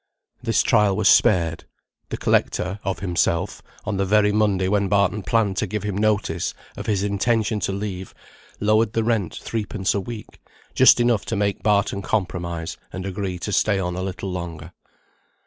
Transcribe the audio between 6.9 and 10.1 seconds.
intention to leave, lowered the rent threepence a